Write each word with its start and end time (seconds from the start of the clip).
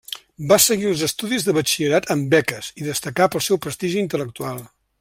Va 0.51 0.55
seguir 0.61 0.87
els 0.91 1.03
estudis 1.07 1.45
de 1.49 1.53
batxillerat 1.57 2.09
amb 2.15 2.25
beques, 2.35 2.71
i 2.81 2.87
destacà 2.89 3.29
pel 3.35 3.45
seu 3.49 3.61
prestigi 3.67 4.01
intel·lectual. 4.07 4.65